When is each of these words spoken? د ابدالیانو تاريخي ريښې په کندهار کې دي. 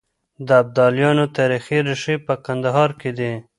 د 0.47 0.49
ابدالیانو 0.63 1.25
تاريخي 1.37 1.79
ريښې 1.87 2.15
په 2.25 2.33
کندهار 2.45 2.89
کې 2.99 3.11
دي. 3.17 3.33